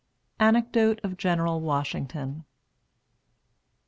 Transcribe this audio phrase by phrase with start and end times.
[0.49, 2.43] '"ANECDOTE OF GENERAL WASHINGTON.